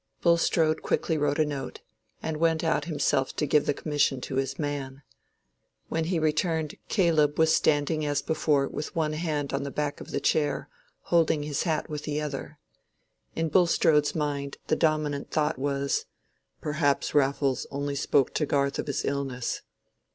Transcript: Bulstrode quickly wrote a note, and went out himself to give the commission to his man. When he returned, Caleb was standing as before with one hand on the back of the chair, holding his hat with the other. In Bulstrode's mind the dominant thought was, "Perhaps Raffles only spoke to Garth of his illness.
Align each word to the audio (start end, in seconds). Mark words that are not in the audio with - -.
Bulstrode 0.23 0.81
quickly 0.81 1.15
wrote 1.15 1.37
a 1.37 1.45
note, 1.45 1.81
and 2.23 2.37
went 2.37 2.63
out 2.63 2.85
himself 2.85 3.35
to 3.35 3.45
give 3.45 3.67
the 3.67 3.73
commission 3.75 4.19
to 4.21 4.37
his 4.37 4.57
man. 4.57 5.03
When 5.89 6.05
he 6.05 6.17
returned, 6.17 6.73
Caleb 6.89 7.37
was 7.37 7.53
standing 7.53 8.03
as 8.03 8.23
before 8.23 8.67
with 8.67 8.95
one 8.95 9.13
hand 9.13 9.53
on 9.53 9.61
the 9.61 9.69
back 9.69 10.01
of 10.01 10.09
the 10.09 10.19
chair, 10.19 10.69
holding 11.01 11.43
his 11.43 11.61
hat 11.69 11.87
with 11.87 12.01
the 12.05 12.19
other. 12.19 12.57
In 13.35 13.49
Bulstrode's 13.49 14.15
mind 14.15 14.57
the 14.69 14.75
dominant 14.75 15.29
thought 15.29 15.59
was, 15.59 16.05
"Perhaps 16.61 17.13
Raffles 17.13 17.67
only 17.69 17.93
spoke 17.93 18.33
to 18.33 18.47
Garth 18.47 18.79
of 18.79 18.87
his 18.87 19.05
illness. 19.05 19.61